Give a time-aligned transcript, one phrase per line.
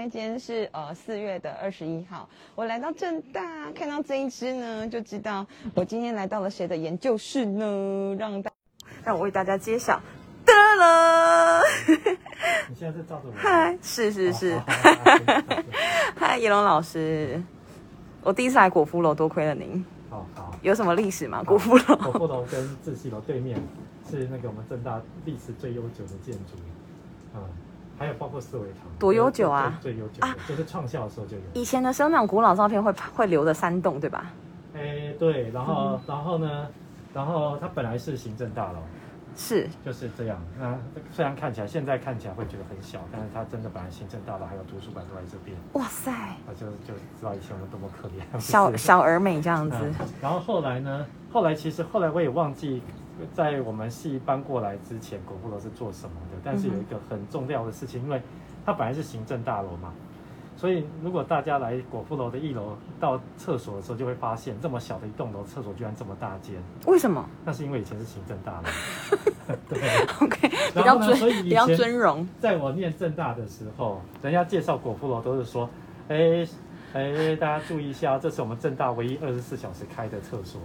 [0.00, 8.16] 嗨，今天是呃四月的二十一号，我来到正大，看到这一支呢，就知道我今天来到了谁的研究室呢？
[8.18, 8.50] 让大
[9.04, 10.00] 让我为大家揭晓。
[10.46, 11.60] 得了，
[12.70, 13.32] 你现在在照着我？
[13.36, 14.58] 嗨，是是是，
[16.16, 17.38] 嗨，叶龙老师，
[18.22, 19.84] 我第一次来果夫楼，多亏了您。
[20.08, 20.56] 好好。
[20.62, 21.42] 有什么历史吗？
[21.44, 21.96] 果夫楼？
[21.96, 23.62] 果夫楼跟自系楼对面
[24.08, 26.54] 是那个我们正大历史最悠久的建筑，
[27.34, 27.42] 嗯，
[28.00, 31.42] 还有包括四维堂，多悠久啊最最悠久的，就是创校的时候就有。
[31.52, 34.24] 以前的时候那种古老照片会会留着山洞，对吧？
[34.74, 36.66] 哎，对，然后嗯然后呢，
[37.12, 38.78] 然后它本来是行政大楼，
[39.36, 40.42] 是，就是这样。
[40.58, 40.74] 那
[41.12, 48.40] 虽然看起来现在看起来会觉得很小，但是它真的本来行政大楼还有图书馆都在这边，哇塞，啊，就就知道以前我们多么可怜。
[48.40, 49.76] 小 小而美这样子。
[49.78, 51.04] 嗯，然后后来呢？
[51.30, 52.82] 后来其实后来我也忘记，
[53.32, 56.38] 在我们系搬过来之前，果腹楼是做什么的。
[56.44, 58.20] 但是有一个很重要的事情，因为
[58.64, 59.92] 它本来是行政大楼嘛，
[60.56, 66.56] 所以如果大家来果腹楼的一楼到厕所的时候，就会发现这么小的一栋楼，厕所居然这么大间。
[66.86, 68.68] 为什么那是因为以前是行政大楼。
[69.68, 69.80] 对？
[70.20, 72.26] OK，比然较尊后呢所以以比较尊荣。
[72.38, 75.68] 在我念正大的时候，人家介绍果腹楼都是说，
[76.08, 76.46] 哎
[76.92, 80.60] 哎，大家注意一下，这是我们正大唯一二十四小时开的厕所。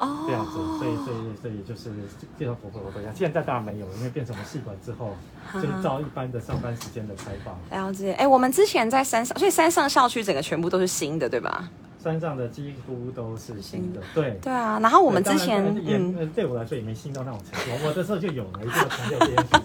[0.00, 1.92] 哦，这样子，所以所以所以就是
[2.38, 3.14] 介绍佛佛罗这样。
[3.14, 5.14] 现在当然没有，因为变成我们系馆之后，
[5.52, 7.54] 就是照一般的上班时间的开放。
[7.70, 8.14] 了解。
[8.14, 11.68] 哎，我们之前在山上，所以山上校区整个全部都是新的，对吧？
[12.02, 14.38] 山上的几乎都是新的，对。
[14.42, 14.80] 对啊。
[14.80, 19.60] 然后我们之前也嗯，呃对我来说也没新到那种程度，我的时候就有了，一定要强调这件事情。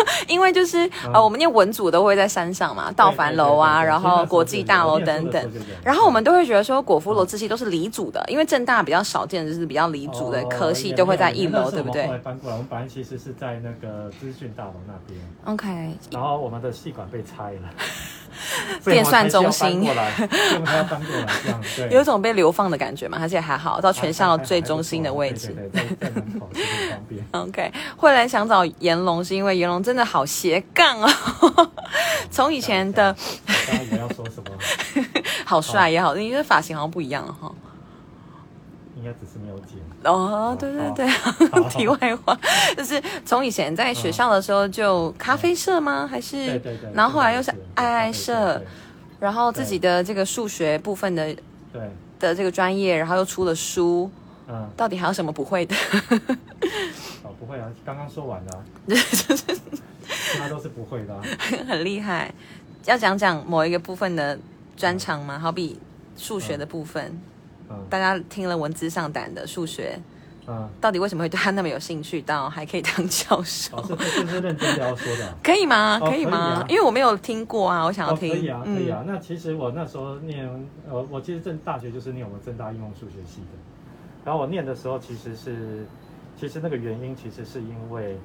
[0.30, 5.50] 因为就是嗯呃，我们念文组都会在山上嘛，道凡楼啊，然后国际大楼等等。。
[5.84, 17.68] 然后我们都会觉得说，果夫楼自系都是离组的，因为正大比较少见，就是比较离组的科系都会在一楼，对不后对来搬过来，我们本来其实是在那个资讯大楼那边，？OK，然后我们的系馆被拆了，
[18.84, 21.88] 电算中心要搬过来，所以我们才要搬过来这样，对。
[21.94, 25.48] 有一种被流放的感觉嘛，而且还好到全校最中心的位置。
[25.54, 27.24] 对对对，在在门口是很方便。
[27.32, 31.70] OK，会来想找炎龙，是因为炎龙真的好斜杠哦，
[32.30, 33.14] 从以前的
[33.66, 35.02] 刚刚也要说什么？
[35.44, 37.52] 好帅也好，你的发型好像不一样了哈。
[38.96, 39.78] 应该只是没有剪。
[40.04, 41.08] 哦，对对对，
[41.48, 42.38] 好 题外话，
[42.76, 46.06] 就是从以前在学校的时候就咖啡社吗？
[46.10, 46.90] 还是对对。
[46.94, 48.60] 然后后来又是爱爱社，
[49.18, 51.26] 然后自己的这个数学部分的
[51.72, 51.82] 对，
[52.18, 54.10] 的这个专业，然后又出了书，
[54.48, 55.76] 嗯，到底还有什么不会的？
[57.22, 61.20] 哦，不会啊，刚刚说完了啊， 其他都是不会的啊。
[61.68, 62.32] 很厉害。
[62.86, 64.38] 要讲讲某一个部分的
[64.76, 65.38] 专长吗？
[65.38, 65.78] 好比
[66.16, 67.20] 数学的部分，嗯
[67.88, 69.98] 大家听了文字上胆的数学，
[70.46, 73.80] 嗯，到底为什么会对他那么有兴趣，到还可以当教授？
[73.88, 75.34] 这这是认真的要说的啊。
[75.42, 75.98] 可以吗？
[76.02, 76.56] 哦可以吗？
[76.56, 78.26] 可以啊因为我没有听过啊，我想要哦，可。
[78.26, 79.04] 以啊，可以嗯啊。
[79.06, 80.48] 那其实我那时候念，
[80.88, 83.58] 呃，我其实正大学就是念我们正大应用数学系的。
[84.24, 85.86] 然后我念的时候，其实是，
[86.38, 88.18] 其实那个原因其实是因为，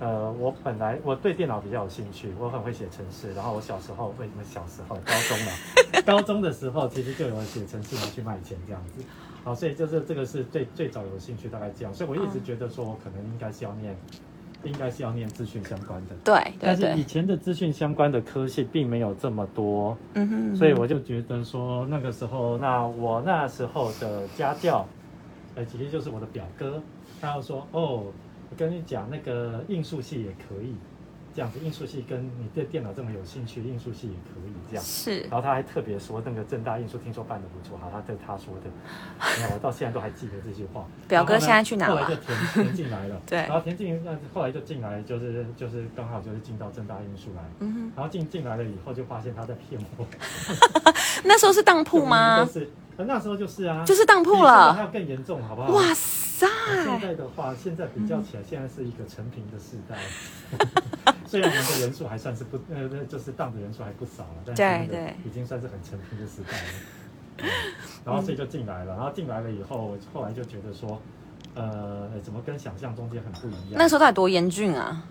[0.00, 3.34] 呃，我本来我对电脑比较有兴趣，我很会写程式。
[3.34, 9.02] 然后我小时候为什么小时候高中嘛，高中的时候其实就有写程式拿去卖钱这样子。
[9.44, 11.92] 好，所以就是这个是最最早有兴趣，大概这样。
[11.92, 13.96] 所以我一直觉得说，我可能应该是要念，
[14.62, 16.14] 应该是要念资讯相关的。
[16.24, 24.86] 对对但是以，前的资讯相关的科系并没有这么多，嗯哼，所以我就觉得说那个时候，那我那时候的家教，
[25.54, 26.80] 呃，其实就是我的表哥，
[27.20, 28.04] 他要说哦，
[28.50, 30.74] 我跟你讲，那个应数系也可以，
[31.34, 34.84] 这样子，应数系跟你对电脑这么有兴趣，应数系也可以这样。
[34.84, 38.70] 是然后他还特别说，那个正大应数听说办的不错，好，他对他说的，
[39.36, 40.86] 你看我到现在都还记得这句话。
[41.06, 50.04] 表哥现在去哪了后来就填填进来了， 对然后填进，那后来就进来，就是就是刚好就是进到正大应数来，嗯然后进进来了以后，就发现他在骗我。
[50.04, 50.92] 哼，
[51.24, 52.46] 那时候是当铺吗都？
[52.50, 54.84] 是，呃那时候就是啊，就是当铺比现在还了。
[54.86, 55.70] 有更严重，好不好？
[55.72, 56.17] 哇塞！
[56.46, 59.96] 现在的话，现在比较起来，现在是一个成平的时代。
[61.26, 66.68] 虽然我们的人数还算是不，呃，就是当的人数还不少了，但是已经算是很成平的时代了。
[67.40, 67.48] 嗯
[68.04, 71.00] 然后所以就进来了，然后进来了以后，我后来就觉得说，
[71.54, 73.74] 呃，怎么跟想象中间很不一样？
[73.74, 75.04] 那时候到底多严峻啊？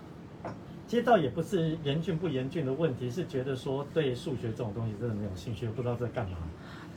[0.86, 6.36] 其实倒也不是严峻不严峻的问题，是觉得说对数学这种东西真的没有兴趣，不知道在干嘛。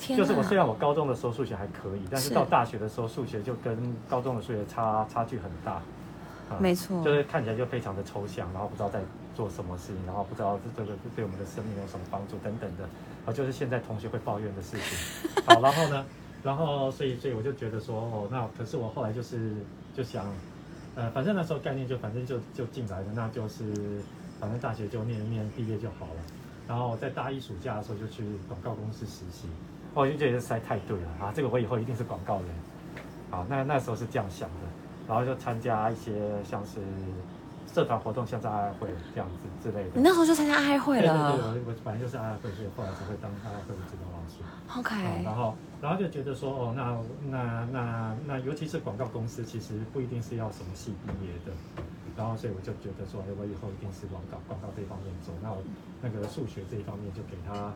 [0.02, 0.58] 天就是我虽！
[0.58, 5.74] 然我高中的时候数学还可以，但是是到大学的时候数学就跟高中的数学差差距很大。
[5.74, 9.00] 啊没错就是看起来就非常的抽象，然后不知道在
[9.34, 12.84] 做什么事情，然后不知道这个对我们的生命有什么帮助等等的，
[13.26, 15.42] 啊，就是现在同学会抱怨的事情。
[15.46, 16.06] 好，然后呢，
[16.44, 19.54] 然后所以所以我就觉得说，哦，那可是我后来就是
[19.96, 20.26] 就想，
[20.96, 23.74] 呃，反正那时候概念就反正就就进来了，那就是
[24.38, 26.22] 反正大学就念一念，毕业就好了。
[26.68, 29.48] 然后在大一暑假的时候就去广告公司实习，
[29.94, 32.48] 我就觉得实在太对了啊，这个我以后一定是广告人，
[33.30, 34.68] 啊，那那时候是这样想的，
[35.08, 36.80] 然后就参加一些像是
[37.74, 39.92] 社团活动，像是爱爱会这样子之类的。
[39.96, 44.44] 你那时候就参加爱会对对对，了我我本来就是爱爱会，所以后来才会当爱爱会的指导老师。
[44.44, 46.98] 啊，OK，然后然后就觉得说，哦，那
[47.30, 51.52] 那那那，尤其是广告公司，其实不一定是要什么系毕业的。
[52.18, 55.64] 然后所以我就觉得说，哎，我以后一定是广告广告这方面走，那我
[56.02, 57.72] 那个数学这一方面就给他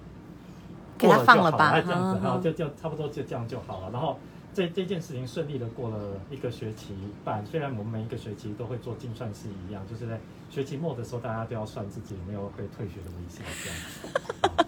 [0.97, 3.89] 给他过就好放了吧哎这样子，嗯然后就就差不多就这样就好了。
[3.92, 4.18] 然后
[4.53, 5.97] 这这件事情顺利的过了
[6.30, 10.19] 一个学期半，虽然我们每一个学期都会做精算师一样，就是在
[10.50, 14.07] 学期末的时候，大家都要算自己有没有被退学的危险这样子。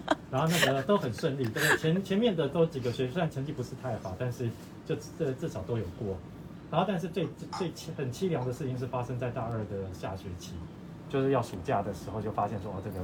[0.06, 1.78] 好然后那个都很顺利，对不对？
[1.78, 4.46] 前前面的都几个学期，虽然成绩不是太好，但是
[4.84, 6.14] 就这至少都有过。
[6.70, 7.26] 然后，但是最
[7.56, 10.52] 最凄很凄凉的事情是发生在大二的下学期，
[11.08, 12.96] 就是要暑假的时候，就发现说，哦，这个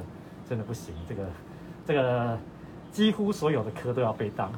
[0.47, 1.27] 真的不行，这个
[1.87, 2.39] 这个
[2.95, 4.53] 几乎所有的科都要被当，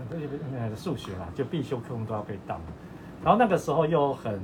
[0.54, 2.60] 呃，数学啦，就必修科目都要被当。
[3.24, 4.38] 然后那个时候又很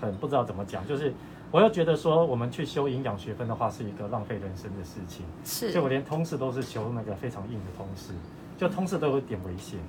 [0.00, 1.12] 很不知道怎么讲，就是
[1.50, 5.26] 我又觉得说，我们去修营养学分的话是一个浪费人生的事情。
[5.44, 8.12] 是就我连通识都是修那个非常硬的通识，
[8.56, 9.80] 就通识都有点危险，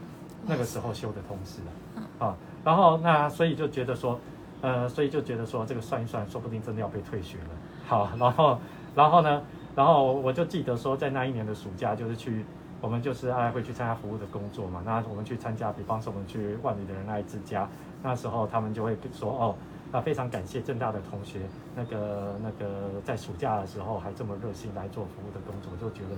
[0.47, 1.59] 那个时候修的通识
[1.95, 4.19] 啊，啊，然后那所以就觉得说，
[4.61, 7.49] 呃，所以就觉得说这个算一算，说不定真的要被退学了。
[7.85, 8.59] 好，然后
[8.95, 9.43] 然后呢，
[9.75, 12.43] 然后我就记得说，在那一年的暑假，就是去
[12.83, 17.65] 我们就是爱会去参加服务的工作嘛，那我们去参加，比方说我们去万里的人爱之家，
[18.03, 19.55] 那时候他们就会说哦。
[19.95, 21.41] 那，非常感谢正大的同学，
[21.75, 26.15] 那个那个在暑假的时候还这么热心来做服务的工作，就觉得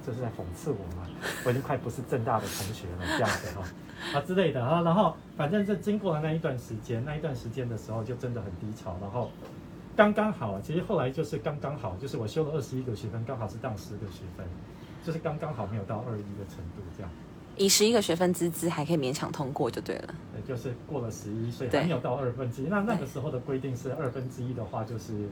[0.00, 1.08] 这是在讽刺我嘛，
[1.44, 3.64] 我已经快不是正大的同学了这样子哈、
[4.16, 9.28] 啊之类的啊，然后反正这经过了那一段时间，那一段时间的时候就真的很低潮，然后
[9.96, 14.46] 刚刚好，其实后来就是刚刚好，就是我修了二十一个学分，刚好是当十个学分，
[15.06, 17.10] 就是刚刚好没有到二一的程度这样。
[17.56, 20.14] 以十一个学分之资还可以勉强通过就对了。
[20.34, 22.66] 对，就是过了十一，所以还没有到二分之一。
[22.66, 25.28] 那那个对时候的规定是二分之一的话，就是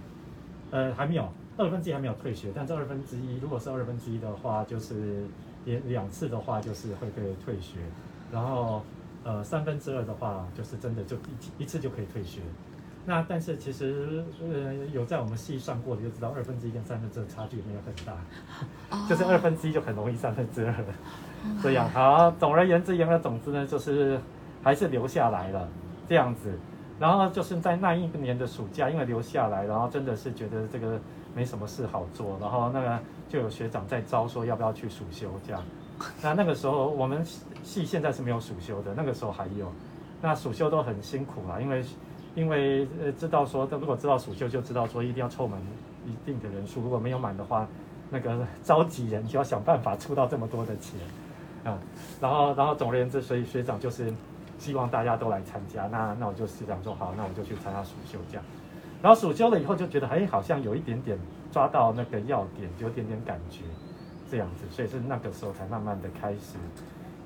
[0.71, 5.25] 呃还没有二分之一还没有退学，但这二分之一如果是二分之一的话，就是
[5.65, 7.81] 连两次的话就是会被退学，
[8.33, 8.83] 然后
[9.25, 12.41] 呃三分之二的话就是真的就一一次就可以退学。
[13.07, 18.15] 那但是其实呃有在我们系算过的就知道，二分之一跟三分之二差距没有很大，
[18.91, 20.75] 哦就是二分之一就很容易三分之二。
[21.63, 24.19] 这样好，总而言之，言而总之呢，就是
[24.63, 25.69] 还是留下来了
[26.09, 26.51] 这样子。
[26.99, 30.99] 然后就是在那一年的暑假，因为留下来，然后真的是觉得这个
[31.35, 32.99] 没什么事好做，然后那个
[33.29, 35.63] 就有学长在招说要不要去暑修这样。
[36.23, 37.23] 那那个时候我们
[37.63, 39.71] 系现在是没有暑修的，那个时候还有。
[40.23, 41.85] 那暑修都很辛苦啦，因为
[42.35, 45.61] 因为呃知道说，如果知道暑修就知道说一定要凑满
[46.07, 47.67] 一定的人数，如果没有满的话，
[48.11, 50.99] 那个召集人就要想办法出到这么多的钱。
[51.65, 51.79] 啊，
[52.21, 54.13] 然后然后总而言之，所以学长就是
[54.59, 55.87] 希望大家都来参加。
[55.87, 58.45] 那那我就是想说，好，那我就去参加暑修这样。
[59.01, 61.19] 然后暑修了以后就觉得，哎，好像有一点点
[61.51, 63.63] 抓到那个要点，有点点感觉
[64.31, 66.59] 这样子，所以是那个时候才慢慢的开始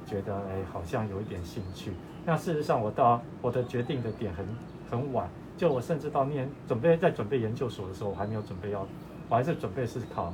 [0.06, 1.93] 觉得，哎，好像有一点兴趣。
[2.25, 4.46] 那事实上，我到我的决定的点很
[4.90, 8.87] 很晚，就我甚至到念准备在准备研究所的时候，我还没有准备要，
[9.29, 10.32] 我还是准备是考，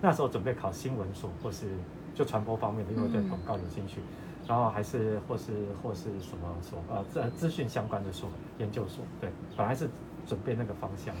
[0.00, 1.66] 那时候准备考新闻所或是
[2.14, 4.00] 就传播方面的，因为我对广告有兴趣，
[4.46, 9.88] 然后还是或是或是什么所呃资资讯相关的所研究所，对，本来是
[10.26, 11.20] 准备那个方向的，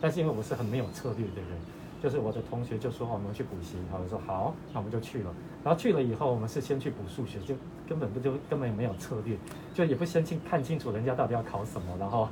[0.00, 1.58] 但是因为我是很没有策略的人，
[2.02, 7.54] 就是我的同学就说、哦我们去补习，然后我说好，那我们就去了，然后去了以后，我们是先去补数学，就
[7.88, 9.36] 根本不就根本没有策略，
[9.74, 12.28] 就也不先清看清楚人家到底要考什么，然后。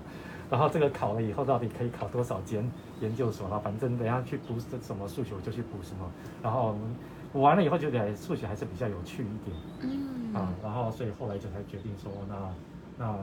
[0.51, 2.67] 然后这个考了以后，到底可以考多少间
[3.03, 3.61] 研究所了？
[3.61, 6.11] 反正等下去补什么数学，我就去补什么。
[6.43, 6.81] 然后我们
[7.35, 9.55] 补完了以后，觉得数学还是比较有趣一点。
[9.83, 12.35] 嗯啊，然后所以后来就才决定说，那
[12.97, 13.15] 那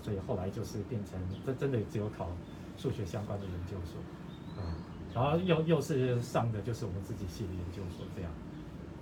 [0.00, 2.28] 所以后来就是变成真真的只有考
[2.76, 3.98] 数学相关的研究所，
[4.62, 4.78] 啊，
[5.14, 8.30] 然后又又是上的就是我们自己系的研究所这样，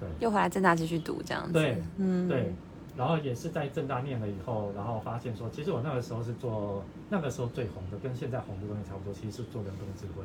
[0.00, 1.52] 对又回来正大继续读这样子。
[1.52, 2.52] 对嗯对，
[2.96, 10.24] 然后也是在正大念了以后，然后发现说，其实我那个时候是做那个时候最红的，跟现在红的东西差不多，其实是做人工智慧。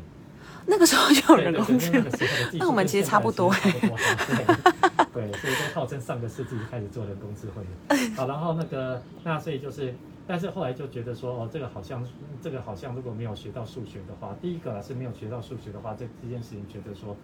[0.66, 8.16] 那个时候就有人工智对那个慧，时候的技术那我们其实差不多跟现在其实差不多对对，所以都号称上个世纪开始做人工智慧的。
[8.16, 9.94] 好，然后那个那所以就是，
[10.30, 12.08] 但是后来就觉得说，哦，这个好像
[12.40, 17.18] 这个好像如果没有学到数学的话，第一个啊是没有学到数学的话，这这件事情觉得说，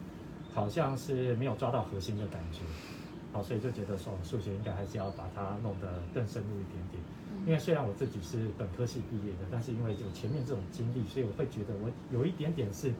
[0.56, 2.62] 好像是没有抓到核心的感觉。
[3.32, 7.04] 好，所以就觉得说，数学应该还是要把它弄得更深入一点点。
[7.46, 12.92] 因为虽然我自己是本科系毕业的，但是因为有前面这种经历，所以我会觉得我有一点点是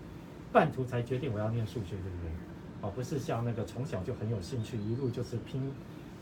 [0.54, 2.32] 半途才决定我要念数学的人。
[2.82, 5.74] 哦，不是像那个从小就很有兴趣，一路就是拼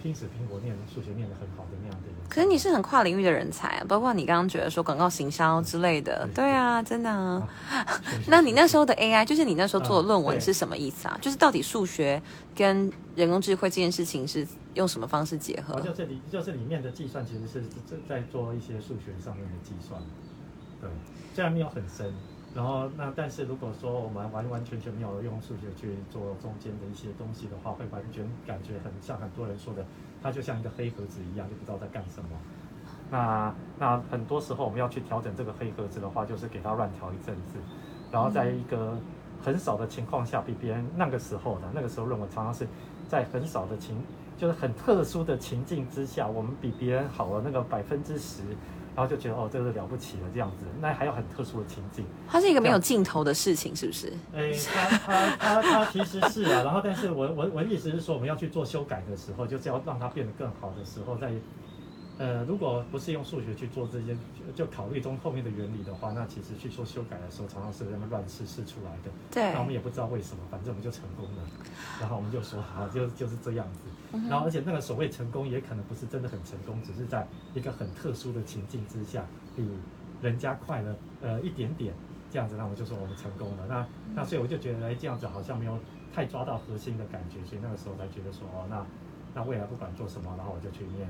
[0.04, 2.16] 拼死拼活念数学念得很好的那样的人。
[2.30, 7.48] 可是你是很跨领域的人才啊，包括你刚刚觉得说广告行销之类的，对对啊，真的啊。
[8.28, 11.18] 那你那时候的 AI，就是你那时候做的论文是什么意思啊？
[11.22, 12.22] 就是到底数学
[12.54, 15.82] 跟人工智慧这件事情是用什么方式结合哦，？
[15.82, 20.02] 就是里就是里面的计算其实是在在做一些数学上面的计算，
[20.82, 20.90] 对，
[21.34, 22.14] 虽然没有很深，
[22.54, 29.84] 然后那但是如果说我们完完全全没有用数学去做中间的一些东西的话，会完全感觉很像很多人说的，
[30.22, 32.30] 它就像一个黑盒子一样，就不知道在干什么。
[33.10, 37.58] 那那很多时候我们要去调整这个黑盒子的话，就是给它乱调一阵子，
[38.12, 38.98] 然后在一个
[39.42, 42.68] 很少的情况下，比别人那个时候的那个时候论文常常是
[43.08, 43.98] 在很少的情，
[44.38, 48.44] 就是很特殊的情境之下，我们比别人好了那个百分之十，
[48.96, 50.66] 然后就觉得哦，这个了不起了这样子。
[50.82, 54.14] 那还有很特殊的情境，它是一个没有尽头的事情，是不是？
[54.36, 61.32] 哎，它它它它其实是啊，然后但是我我我的意思是说，我们要去做修改的时候，就是要让它变得更好的时候，在
[62.24, 64.16] 呃，如果不是用数学去做这些，
[64.56, 69.12] 就就考虑中后面的原理的话，那其实去做修改的时候，常常是那么乱试试出来的。
[69.30, 71.44] 对那我们也不知道为什么，反正我们就成功了，
[72.00, 74.18] 然后我们就说好，就就是这样子。
[74.30, 79.68] 然后而且那个所谓成功，也可能不是真的很成功，只是在一个很特殊的情境之下，比
[80.22, 81.94] 人家快了呃一点点，
[82.32, 83.66] 这样子，那我们就说我们成功了。
[83.68, 85.78] 那那所以我就觉得，哎，这样子好像没有
[86.14, 88.86] 太抓到核心的感觉，所以那个时候才觉得说，哦，那
[89.36, 91.06] 那未来不管做什么，然后我就去念。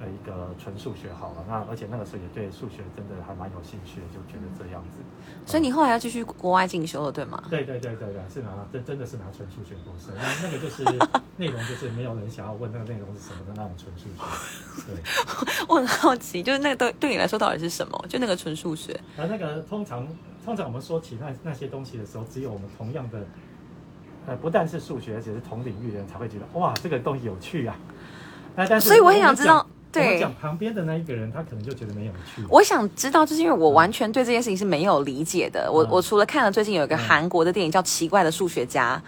[0.00, 4.98] 呃，一个纯数学好了，那而且那个时候也对数学真的还蛮有兴趣的，就觉得这样子。
[5.44, 7.42] 所以你后来要继续国外进修了，对吗？
[7.50, 10.84] 对对对对对，是拿真真的是拿纯数学博士，那那个就是
[11.36, 14.86] 内容就是没有人想要问那个内容是什么的那种纯数学。
[14.86, 15.02] 对，
[15.68, 18.04] 我很好奇，就是那个对对你来说到底是什么？
[18.08, 18.98] 就那个纯数学。
[19.16, 20.06] 而那个通常
[20.44, 23.26] 通常我们说起那那些东西的时候，只有我们同样的，
[24.28, 27.76] 呃，不但是数学，而且是同领域的人才会觉得哇，这个东西有趣啊。
[28.54, 32.42] 那但是所以我很想知道讲我讲旁边的那一个人，他可能就觉得没有趣。
[32.48, 35.70] 我想知道，就是因为我完全对这件事情是没有理解的。
[35.70, 35.88] 我嗯。
[35.90, 39.00] 我除了看了最近有一个嗯韩国的电影叫《奇怪的数学家》，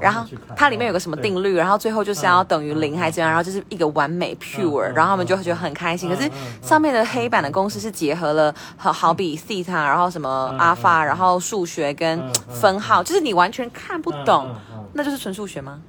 [0.00, 6.08] 然后它里面有个什么定律，然后最后就是要嗯等于零嗯还是怎样，然后就是一个完美 pure，嗯然后他们就嗯觉得很开心。
[6.08, 6.30] 可是
[6.60, 11.06] 上面的黑板的公式是结合了好好比 theta，然后什么嗯 alpha，嗯。
[11.06, 14.54] 然后数学跟分号，就是你完全看不懂
[14.92, 15.80] 那就是纯数学吗？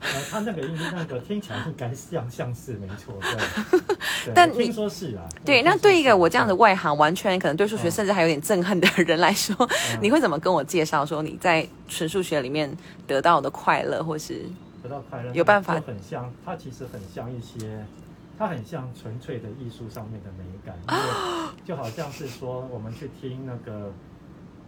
[0.00, 3.96] 呃，他那个应那个听起来应该像像是没错，对。
[4.24, 5.22] 对但听说是啊。
[5.44, 9.54] 对，那对一个我这样的外行，完全可能对数学嗯甚至还有点憎恨的人来说，
[9.92, 12.70] 嗯 你会怎么跟我介绍说你在纯数学里面
[13.06, 14.42] 得到的快乐，或是
[14.82, 17.84] 得到快乐，有办法很像，它其实很像一些，
[18.38, 23.92] 它很像纯粹的艺术上面的美感，因为 就好像是说我们去听那个。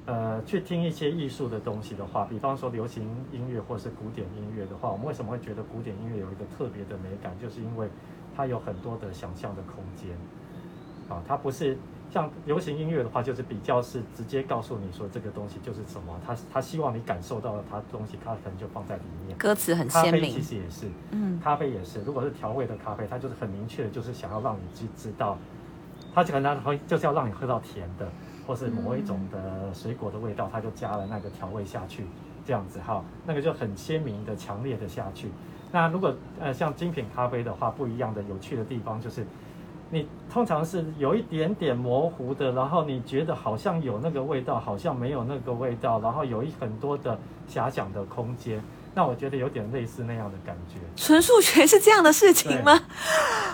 [0.07, 7.33] 呃，去听一些艺术的东西的话，比方说流行音乐或是古典音乐的话，我们为什么会觉得古典音乐有一个特别的美感？
[7.41, 7.89] 就是因为
[8.37, 10.11] 它有很多的想象的空间。
[11.09, 11.77] 啊，它不是
[12.11, 19.37] 像流行音乐的话，就是比较是直接告诉你说这个东西就是什么，它它希望你感受到了它东西，它可能就放在里面。
[19.37, 20.43] 歌词很鲜明咖啡其？
[20.43, 22.01] 实也是，嗯，咖啡也是。
[22.03, 25.37] 如果是调味的咖啡，它就是很明确的，就是想要让你去知道，
[26.15, 28.11] 它可能会就是要让你喝到甜的，
[28.47, 32.05] 或是某一种的水果的味道，它就加了那个调味下去，
[32.45, 35.29] 这样子哈，那个就很鲜明的、强烈的下去。
[35.71, 39.25] 那如果呃像精品咖啡的话，不一样的有趣的地方就是，
[39.91, 47.19] 你通常是有一点点模糊的，然后你觉得好像有那个味道，好像没有那个味道，然后有一很多的
[47.49, 48.63] 遐想的空间。
[48.95, 50.79] 那我觉得有点类似那样的感觉。
[50.97, 52.79] 纯数学是这样的事情吗？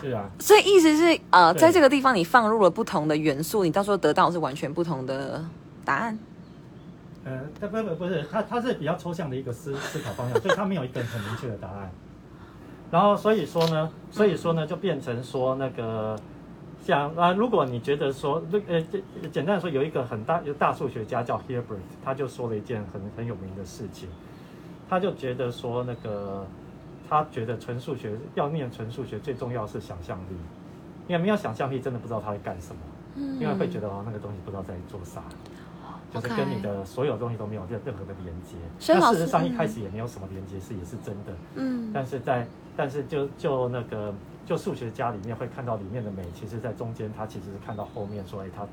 [0.00, 5.44] 是啊，所以意思是，呃，在这个地方你放入了不同的元素，你到时候得到的是完全不同的
[5.84, 6.18] 答案。
[7.24, 11.90] 呃，它不不不是，它它是比较抽象的一个思思考方向，所以它没有一个很明确的答案。
[12.90, 16.18] 然后所以说呢，所以说呢，就变成说那个
[16.82, 24.08] 像啊，如果你觉得说，这呃这简单的说，有一个很大有大数学家叫 Hilbert，他就说了一件很很有名的事情，
[24.88, 26.46] 他就觉得说那个
[27.08, 30.36] 他觉得纯数学要念纯数学最重要是想象力，
[31.06, 32.80] 因为没有想象力，真的不知道他会干什么。
[33.16, 35.22] 嗯因为会觉得哦，那个东西不知道在做啥，
[36.12, 38.54] 就是跟你的所有东西都没有任任何的连接。
[38.94, 41.32] 那事实上一嗯开始也没有什么连接，是也是真的。
[41.56, 44.14] 嗯，但是在但是就就那个
[44.46, 48.64] 就数学家里面会看到里面的美，其实在中间他其实是看到后面说，哎，它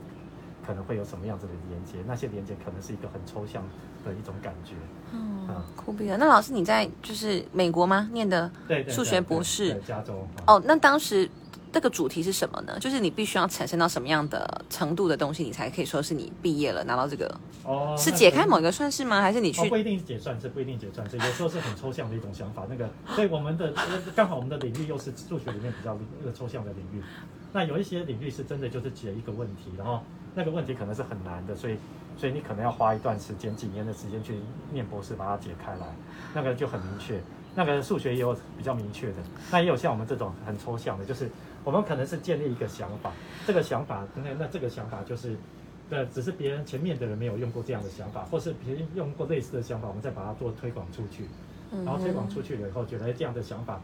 [0.65, 3.63] 可能会有什么样子的连接，那些连接可能是一个很抽象
[4.03, 4.73] 的一种感觉。
[5.11, 6.17] 哦嗯，酷毙了。
[6.17, 8.09] 那老师你在就是美国吗？
[8.11, 8.49] 念的
[8.89, 10.27] 数学对博士对加州。
[10.37, 11.29] 啊哦，那当时
[11.75, 12.79] 这个主题是什么呢？
[12.79, 19.19] 就是你必须要产生到什么样的程度的东西，你才可以说是你毕业了，拿到这个哦，是解开某一个算式吗？
[19.21, 22.63] 还是你去哦，不一定解算式，不一定解算式， 有时候是很抽象的一种想法。
[22.69, 27.03] 那个，所以我们的呃刚好我们的领域又是数学里面比较那个抽象的领域。
[27.51, 30.01] 那有一些领域是真的就是解一个问题，然后
[30.33, 31.75] 那个问题可能是很难的，所以
[32.17, 34.35] 所以你可能要花一段时间、几年的时间去
[34.71, 35.93] 念博士把它解开来，
[36.33, 37.19] 那个就很明确。
[37.57, 39.15] 那个数学也有比较明确的，
[39.49, 41.29] 那也有像我们这种很抽象的，就是
[41.65, 43.11] 我们可能是建立一个想法，
[43.45, 45.35] 这个想法那那这个想法就是。
[45.91, 51.25] 呃，只是别人前面的人没有用过这样的想法，或是别人用过类似的想法，我们再把它做推广出去。
[51.71, 53.79] 然后推广出去了以后，觉得哎这样的想法，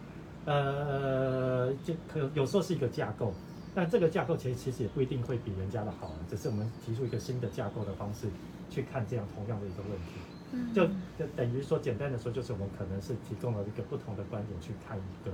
[0.45, 3.31] 呃，就可有时候是一个架构，
[3.75, 8.27] 但这个架构其实其实也不一定会比人家的好，只是我们提出一个新的架构的方式
[8.67, 10.87] 去看这样同样的一个问题，就
[11.19, 15.31] 就等于说简单的说，就是我们可能是提供了一个不同的观点去看一个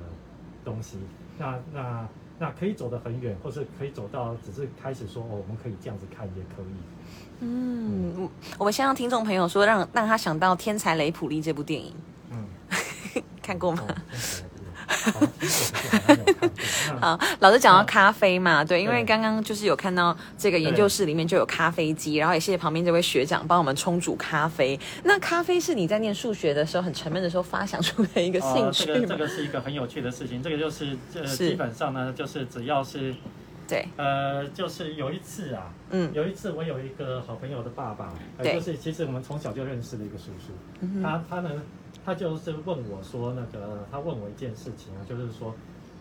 [0.65, 0.97] 东西，
[1.37, 2.05] 那那
[2.39, 6.65] 那可以走得很远，或是可以走到只是开始说哦，我们可以这样子看也可以。
[7.39, 11.93] 嗯，我们先让听众朋友说，让让他想到《天才雷普利》这部电影，
[12.31, 12.45] 嗯，
[13.41, 13.83] 看过吗？
[16.99, 19.05] 好老师讲到咖啡嘛，对，因为对。
[19.05, 24.79] 刚刚就是有看到这个研究室里面就有咖啡机，然后也谢谢旁边这位学长帮我们冲煮咖啡。
[25.03, 29.17] 那咖啡是你在念数学的时候很沉闷的时候发想出的一个兴呃、趣这个这？
[29.17, 30.41] 个是一个很有趣的事情。
[30.41, 31.49] 这个就是呃，是。
[31.49, 33.13] 基本上呢，就是只要是
[33.67, 36.11] 对，呃，就是有一次啊，嗯。
[36.13, 40.51] 有一次我有一个好朋友的爸爸，呃、就是其实我们从小就认识的一个叔叔，
[40.81, 41.49] 嗯他他呢，
[42.07, 45.53] 他就是问我说，那个他问我一件事情啊，就是说，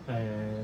[0.07, 0.15] 呃，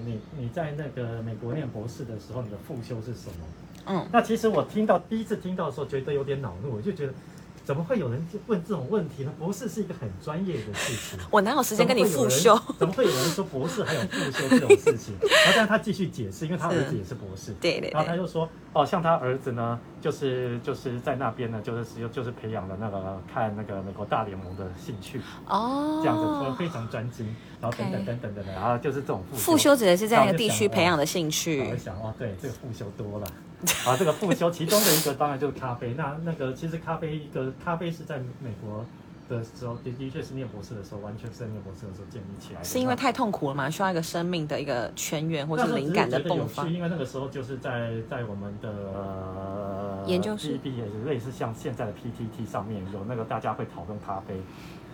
[0.05, 3.45] 你你在那个美国念博士的时候，你的副修是什么？
[3.87, 7.13] 嗯，那其实我听到第一次听到的时候，觉得有点恼怒，我就觉得
[7.63, 9.31] 怎么会有人问这种问题呢？
[9.39, 11.19] 博士是一个很专业的事情。
[11.31, 12.59] 我哪有时间跟你复修？
[12.77, 15.15] 怎么会有人说博士还有复修这种事情？
[15.21, 17.53] 然后，但是他继续解释，因为他儿子也是博士。
[17.61, 31.77] 对对对，然后他就说，哦，像他儿子呢，就是就是在那边呢，就是就就是培养了那个看那个美国大联盟的兴趣，哦，这样子非常专精，然后等等等等等等，然后就是这种复复修指的是在那个地区培养的兴我趣我。
[31.77, 33.27] 想哦，对，这个复修多了。
[33.87, 35.93] 啊，这个复修其中的一个当然就是咖啡。
[35.95, 38.85] 那那个其实咖啡一个咖啡是在美国
[39.29, 42.65] 的时候，的的确是念博士的时候，完全是在念博士的时候建立起来的。
[42.65, 46.65] 是因为太痛苦了嘛，需要一个生命的一个泉源或那时候是灵感的迸发，。
[46.67, 54.35] 因为那个时候就是在在我们的呃研究室也是类似像现在的 PTT 上面有那个大家会讨论咖啡，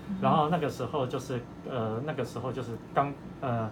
[0.09, 3.69] 嗯然后那个时候就是呃那个时候就是刚呃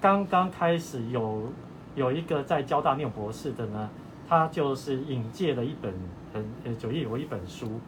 [0.00, 1.50] 刚刚开始有
[1.94, 3.88] 有一个在交大念博士的呢，
[4.34, 5.94] 他就是引介了一本
[6.32, 7.80] 很呃九页有一本书。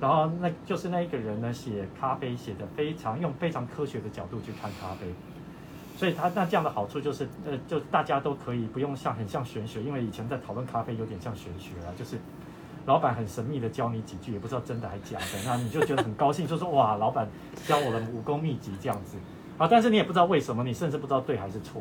[0.00, 5.06] 然后那就是那一个人呢，写咖啡写的非常用非常科学的角度去看咖啡，
[5.96, 12.18] 所以他那这样的好处就是，呃，就大家都可以不用像很像玄学，因为以前在讨论咖啡有点像玄学啊，就是
[12.84, 17.26] 老板很神秘的教你几句，也不知道真的还假的，那你就觉得很高兴，就说哇，老板
[17.64, 19.16] 教我的武功秘籍这样子
[19.56, 21.80] 啊，但是你也不知道为什么，你甚至不知道对还是错。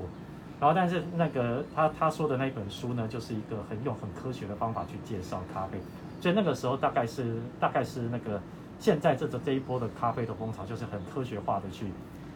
[0.64, 5.78] 然后，但是那个他他说的那本书呢，就是一个很用很科学的方法去介绍咖啡，
[6.22, 8.42] 所以那个时候大概是大概是那个
[8.80, 11.88] 现在这个这一波的咖啡的风潮，就是很科学化的去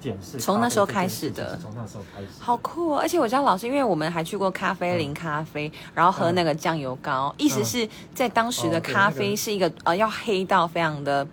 [0.01, 0.37] 检视。
[0.39, 2.27] 从那时候开始的从那时候开始。
[2.41, 2.99] 好酷哦！
[2.99, 11.25] 而且我知道老师，因为我们还去过咖啡林咖啡，然后喝那个酱油膏，意思是在当时的咖啡是一个呃要黑到非常的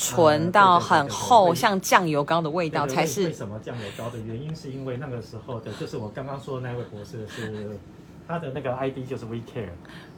[0.00, 3.32] 纯到很厚，像酱油膏的味道才对对为。
[3.32, 7.78] 什么酱油膏的原因，是因为那个时候的，就是我刚刚说的那位博士是
[8.26, 9.68] 他的那个 ID 就是 We Care，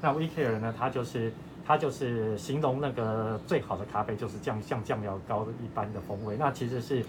[0.01, 1.33] 那 We Care 呢，他就是
[1.67, 7.05] 他就是形容那个最好的咖啡就是酱像酱油膏一般的风味，那其实是。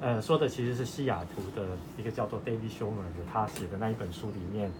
[0.00, 1.66] 呃，说的其实是西雅图的
[1.96, 4.70] 一个叫做 David Schumer 的他写的那一本书里面，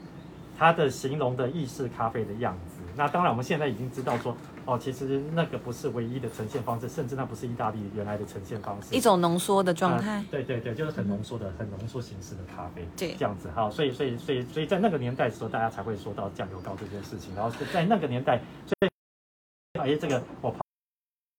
[0.58, 2.82] 他的形容的意式咖啡的样子。
[2.94, 4.36] 那当然，我们现在已经知道说，
[4.66, 8.94] 哦，其实那个不是唯一的呈现方式，甚至那不是意大利原来的呈现方式。
[8.94, 13.68] 一种浓缩的状态啊，对对对，就是很浓缩的、很浓缩形式的咖啡，对这样子哈。
[13.70, 17.35] 所以所以所以所以在那个年代的时候，大家才会说到酱油膏这件事情。
[17.35, 20.61] 然后是在那个年代，所以哎，这个我泡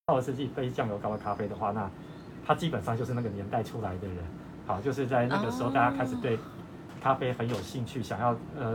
[0.06, 1.90] 泡的是一杯酱油膏的咖啡的话，那
[2.46, 4.18] 他基本上就是那个年代出来的人。
[4.68, 6.38] 好，就是在那个时候，哦大家开始对
[7.00, 8.64] 咖啡很有兴趣，想要呃